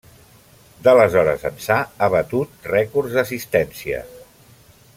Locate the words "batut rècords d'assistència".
2.15-4.01